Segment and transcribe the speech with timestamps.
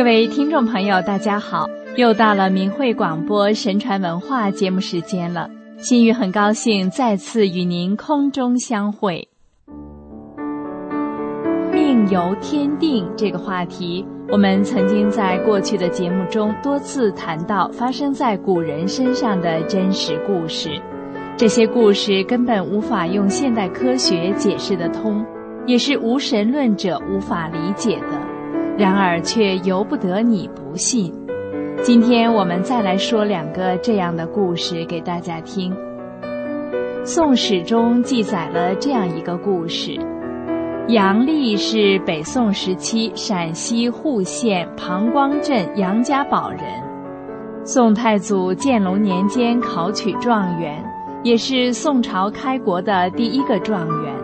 [0.00, 1.68] 各位听众朋友，大家好！
[1.94, 5.46] 又到了明慧广播神传文化节目时间了。
[5.76, 9.28] 心雨很高兴再次与您空中相会。
[11.70, 20.70] 命由天定这个话题，我们曾经在过去的节目中多次谈到发生在古人身上的真实故事。
[21.36, 25.22] 这些故事根本无法用现代科学解释得通，
[25.66, 28.29] 也是无神论者无法理解的。
[28.80, 31.12] 然而却由不得你不信。
[31.82, 35.70] 今天我们再来说两个这样的故事给大家听。
[37.04, 40.00] 《宋史》中记载了这样一个故事：
[40.88, 46.60] 杨丽是北宋时期陕西户县庞光镇杨家堡人，
[47.66, 50.82] 宋太祖建隆年间考取状元，
[51.22, 54.14] 也是宋朝开国的第一个状元。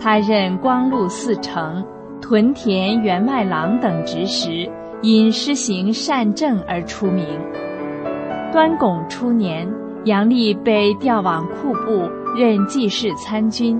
[0.00, 1.80] 他任光禄寺丞。
[2.26, 4.66] 屯田员外郎等职时，
[5.02, 7.22] 因施行善政而出名。
[8.50, 9.70] 端拱初年，
[10.06, 13.78] 杨丽被调往库部任记事参军。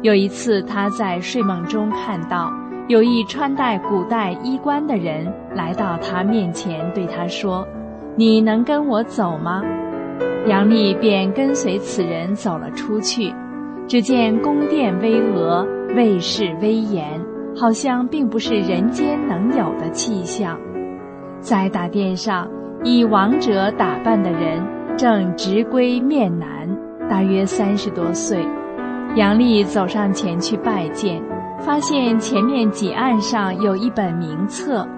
[0.00, 2.50] 有一次，他在睡梦中看到
[2.88, 7.68] 有一穿戴古代衣冠的人来到他面前，对他说
[8.16, 9.62] ：“你能跟我走吗？”
[10.48, 13.30] 杨丽便跟随此人走了出去。
[13.86, 17.21] 只见宫殿巍峨，卫士威严。
[17.54, 20.58] 好像并不是人间能有的气象，
[21.38, 22.50] 在大殿上，
[22.82, 24.62] 以王者打扮的人
[24.96, 26.48] 正直归面南，
[27.10, 28.42] 大约三十多岁。
[29.16, 31.22] 杨丽走上前去拜见，
[31.58, 34.88] 发现前面几案上有一本名册。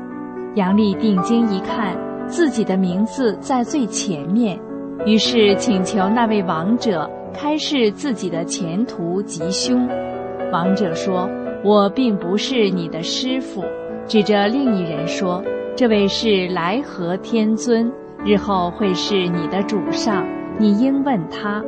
[0.54, 1.96] 杨丽定睛一看，
[2.28, 4.56] 自己的名字在最前面，
[5.04, 9.88] 于是请求那位王者开示自己的前途吉凶。
[10.52, 11.28] 王者说。
[11.64, 13.64] 我并不是你的师傅，
[14.06, 15.42] 指着另一人说
[15.74, 17.90] ：“这位是来和天尊，
[18.22, 20.26] 日后会是你的主上，
[20.58, 21.64] 你应问他。”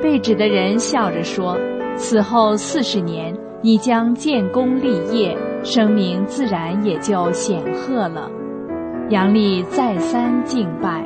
[0.00, 1.58] 被指的人笑着说
[1.94, 8.30] ：“此后四十年，你将建功立业，声名自然也就显赫了。”
[9.10, 11.04] 杨丽再三敬拜。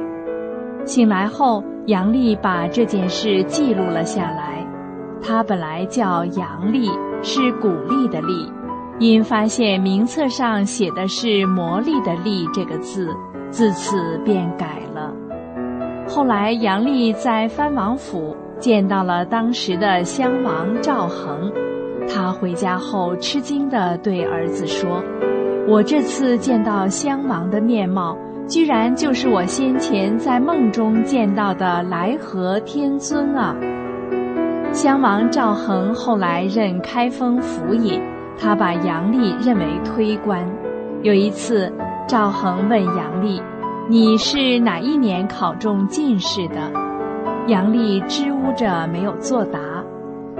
[0.84, 4.64] 醒来后，杨丽把这件事记录了下来。
[5.20, 6.88] 他本来叫杨丽。
[7.22, 8.50] 是鼓励的励，
[8.98, 13.08] 因发现名册上写的是魔力的力这个字，
[13.50, 15.14] 自此便改了。
[16.08, 21.52] 后来杨丽在藩王府见到了当时的襄王赵恒，
[22.08, 25.02] 他回家后吃惊地对儿子说
[25.68, 28.16] ：“我这次见到襄王的面貌，
[28.48, 33.54] 居然就是我先前在梦中见到的来和天尊啊！”
[34.72, 38.00] 襄王赵恒后来任开封府尹，
[38.38, 40.46] 他把杨丽认为推官。
[41.02, 41.70] 有一次，
[42.06, 43.42] 赵恒问杨丽
[43.90, 46.70] ：“你是哪一年考中进士的？”
[47.48, 49.58] 杨丽支吾着没有作答。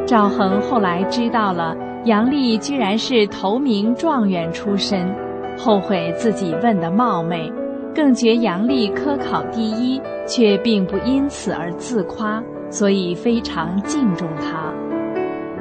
[0.06, 5.12] 赵恒后来知道了杨丽居然是头名状元出身，
[5.58, 7.52] 后悔自己问的冒昧，
[7.94, 12.40] 更觉杨丽科考第一，却并不因此而自夸。
[12.70, 14.72] 所以非常敬重他。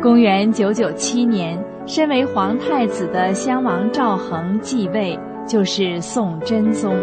[0.02, 6.96] 公元九九七年，身为皇太子的襄王赵恒继位，就是宋真宗。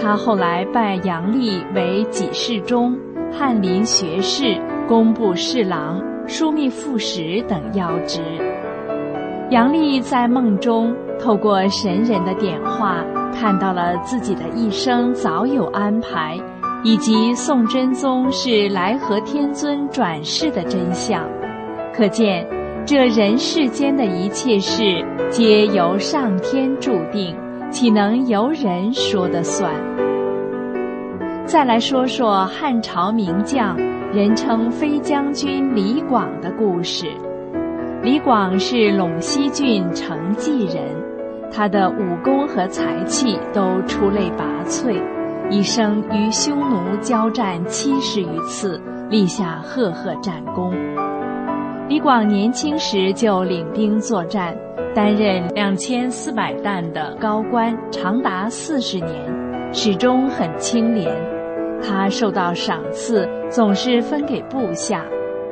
[0.00, 2.98] 他后来拜杨丽为给事中、
[3.30, 8.20] 翰林学士、工部侍郎、枢密副使等要职。
[9.50, 16.40] 杨丽在梦中透过神人的点化，看到了自己的一生早有安排。
[16.84, 21.28] 以及宋真宗是来和天尊转世的真相，
[21.94, 22.44] 可见
[22.84, 27.36] 这人世间的一切事皆由上天注定，
[27.70, 29.72] 岂能由人说的算？
[31.46, 33.76] 再来说说汉朝名将，
[34.12, 37.06] 人称飞将军李广的故事。
[38.02, 40.82] 李广是陇西郡成纪人，
[41.52, 45.00] 他的武功和才气都出类拔萃。
[45.50, 48.80] 一生与匈奴交战七十余次，
[49.10, 50.72] 立下赫赫战功。
[51.88, 54.56] 李广年轻时就领兵作战，
[54.94, 61.14] 担任两千四百担的高官，长达四十年，始终很清廉。
[61.82, 65.04] 他受到赏赐，总是分给部下，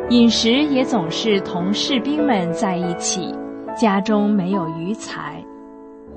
[0.09, 3.35] 饮食也总是同士兵们在一起，
[3.77, 5.45] 家中没有余财。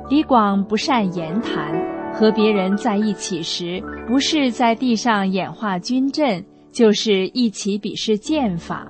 [0.10, 1.93] 李广不善言谈。
[2.14, 8.88] 和别人在一起时，不是在地上演化军阵，就是一起比试剑法。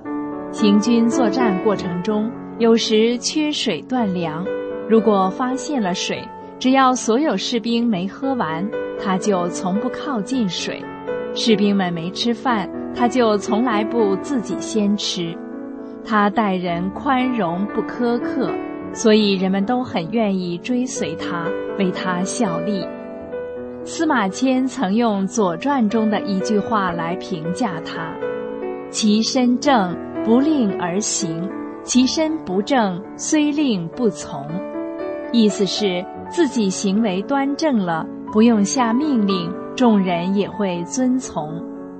[0.52, 2.30] 行军作战过程中，
[2.60, 4.46] 有时缺水断粮，
[4.88, 6.22] 如果发现了水，
[6.60, 8.70] 只要所有士兵没喝完，
[9.02, 10.76] 他就从不靠近水；
[11.34, 15.36] 士兵们没吃饭，他就从来不自己先吃。
[16.06, 18.52] 他待人宽容不苛刻，
[18.94, 21.48] 所以人们都很愿意追随他，
[21.80, 22.86] 为他效力。
[23.86, 28.16] 司马迁曾用《左传》中的一句话来评价他
[28.90, 29.94] ：“其身正，
[30.24, 31.50] 不令而行；
[31.84, 34.48] 其身不正，虽令不从。”
[35.34, 41.50] 意思是自己行为端正了，不用下命令，众人也会遵从；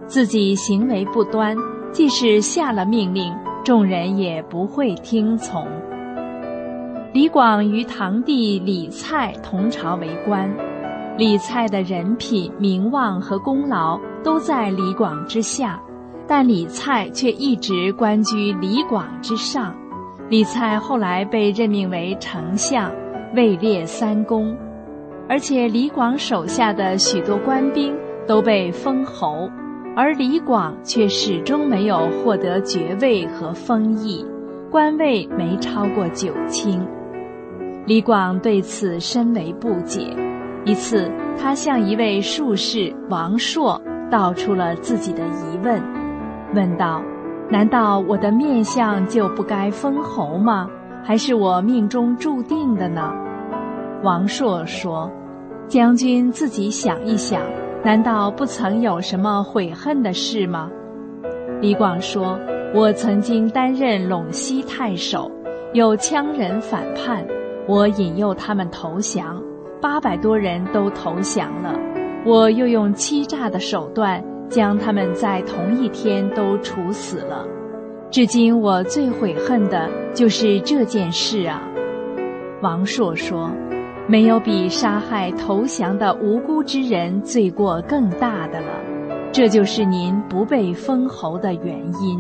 [0.08, 1.54] 自己行为不端，
[1.92, 3.30] 即使下了命令，
[3.66, 5.68] 众人也不会听从。
[7.12, 10.50] 李广与堂弟李蔡同朝为官。
[11.16, 15.80] 李蔡的人品、名望和功劳都在李广之下，
[16.28, 19.76] 但李蔡却一直官居李广之上。
[20.28, 22.92] 李蔡后来被任命为丞相，
[23.36, 24.58] 位列三公，
[25.30, 27.96] 而且李广手下的许多官兵
[28.28, 29.48] 都被封侯，
[29.96, 34.26] 而李广却始终没有获得爵位和封邑，
[34.72, 36.84] 官位没超过九卿。
[37.86, 40.08] 李广对此深为不解。
[40.66, 45.82] 一次，他向一位术士王朔道出了自己的疑问，
[46.56, 47.04] 问道
[47.52, 50.70] ：“难道我的面相就不该封侯吗？
[51.04, 53.12] 还是我命中注定的呢？”
[54.04, 55.12] 王朔说
[55.68, 57.42] ：“将军自己想一想，
[57.84, 60.72] 难道不曾有什么悔恨的事吗？”
[61.60, 62.40] 李广说
[62.74, 65.30] ：“我曾经担任陇西太守，
[65.74, 67.26] 有羌人反叛，
[67.68, 69.44] 我引诱他们投降。”
[69.84, 71.78] 八百多人都投降了，
[72.26, 77.46] 我又用欺诈的手段将他们在同一天都处死了。
[78.10, 81.62] 至今我最悔恨的就是这件事啊！
[82.62, 83.52] 王朔说
[84.08, 88.68] ：“没有比杀害投降的无辜之人罪过更大的了，
[89.34, 92.18] 这就是您不被封侯的原因。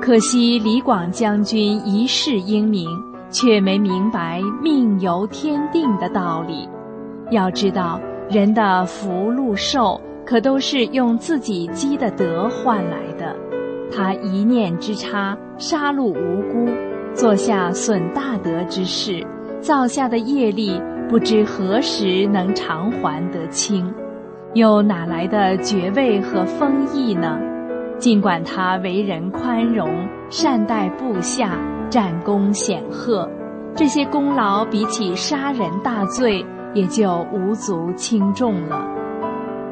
[0.00, 2.88] 可惜李广将军一世英名。”
[3.32, 6.68] 却没明白命由天定的道理。
[7.30, 7.98] 要知道，
[8.30, 13.34] 人的福禄寿可都是用自己积的德换来的。
[13.90, 16.70] 他一念之差，杀戮无辜，
[17.14, 19.26] 做下损大德之事，
[19.60, 23.92] 造下的业力不知何时能偿还得清，
[24.54, 27.38] 又哪来的爵位和封邑呢？
[27.98, 29.88] 尽管他为人宽容，
[30.28, 31.58] 善待部下。
[31.92, 33.28] 战功显赫，
[33.76, 36.42] 这些功劳比起杀人大罪
[36.72, 38.82] 也就无足轻重了。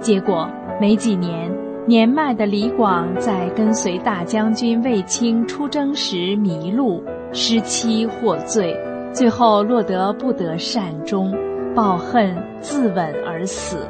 [0.00, 0.46] 结果
[0.78, 1.50] 没几年，
[1.87, 7.02] 年迈的李广在跟随大将军卫青出征时迷路，
[7.32, 8.76] 失期获罪，
[9.14, 11.34] 最后落得不得善终，
[11.75, 13.88] 抱恨自刎而死。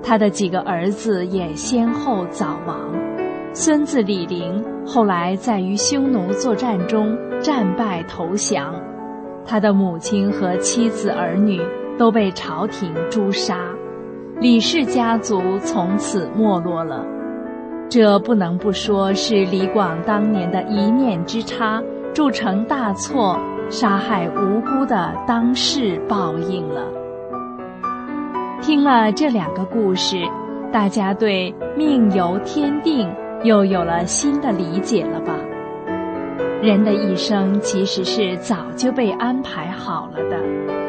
[0.00, 2.78] 他的几个儿子也先后早亡。
[3.52, 8.74] 孙子李陵后来在与匈奴作战中战败投降，
[9.44, 11.60] 他的母亲和妻子儿女
[11.98, 13.58] 都被朝廷诛杀，
[14.40, 17.04] 李氏家族从此没落了。
[17.90, 21.82] 这不能不说是李广当年的一念之差
[22.14, 23.38] 铸成大错，
[23.68, 26.86] 杀害无辜的当世报应了。
[28.62, 30.16] 听了这两个故事，
[30.72, 33.06] 大家对命由天定。
[33.44, 35.34] 又有了新的理解了吧？
[36.60, 40.36] 人的一生其实是早就被安排好了的，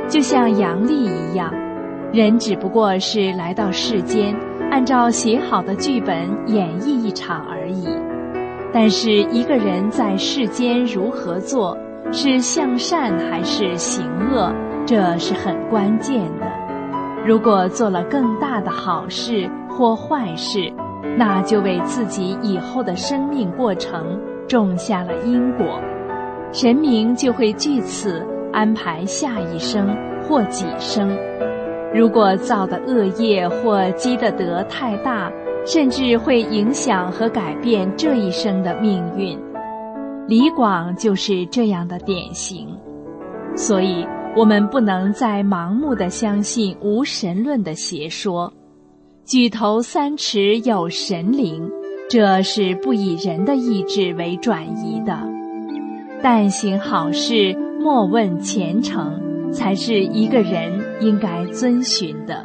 [0.08, 1.54] 就像阳历一样，
[2.12, 4.36] 人只不过是来到世间，
[4.72, 7.88] 按照写好的剧本演绎一场而已。
[8.74, 11.78] 但是一个人在世间如何做，
[12.12, 14.52] 是向善还是行恶，
[14.88, 16.48] 这是很关键的。
[17.26, 20.72] 如果做了更大的好事或坏事，
[21.20, 25.78] 那就为自己以后的生命过程种下了因果，
[26.54, 31.14] 神明就会据此安排下一生或几生。
[31.94, 35.30] 如果造的恶业或积的德太大，
[35.66, 39.38] 甚至会影响和改变这一生的命运。
[40.26, 42.66] 李广就是这样的典型，
[43.58, 44.08] 所以
[44.38, 48.50] 我们不能再盲目的相信无神论的邪说。
[49.30, 51.70] 举头三尺有神灵，
[52.10, 55.20] 这是不以人的意志为转移的。
[56.20, 59.22] 但行好事，莫问前程，
[59.52, 62.44] 才是一个人应该遵循的。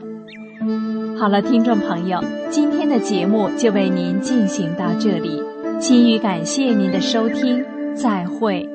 [1.19, 5.43] 好了，听众朋友，今天的节目就为您进行到这里，
[5.81, 7.65] 心语感谢您的收听，
[7.95, 8.74] 再会。